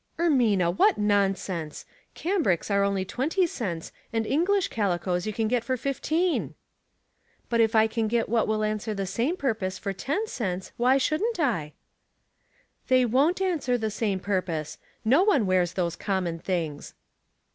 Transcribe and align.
"Ermina, 0.17 0.75
what 0.75 0.97
nonsense! 0.97 1.85
Cambrics 2.15 2.71
are 2.71 2.83
only 2.83 3.05
twenty 3.05 3.45
cents, 3.45 3.91
and 4.11 4.25
English 4.25 4.69
calicoes 4.69 5.27
you 5.27 5.31
can 5.31 5.47
get 5.47 5.63
for 5.63 5.77
fifteen." 5.77 6.55
Real 7.51 7.61
or 7.61 7.61
Imitation? 7.61 7.69
245 7.69 7.69
"But 7.69 7.69
if 7.69 7.75
I 7.75 7.93
can 7.93 8.07
get 8.07 8.27
what 8.27 8.47
will 8.47 8.63
answer 8.63 8.95
the 8.95 9.05
same 9.05 9.37
purpose 9.37 9.77
for 9.77 9.93
ten 9.93 10.25
cents, 10.25 10.71
why 10.77 10.97
shouldn't 10.97 11.39
I?" 11.39 11.73
"They 12.87 13.05
won't 13.05 13.43
answer 13.43 13.77
the 13.77 13.91
same 13.91 14.19
purpose. 14.19 14.79
No 15.05 15.21
one 15.23 15.45
wears 15.45 15.73
those 15.73 15.95
common 15.95 16.39
things." 16.39 16.95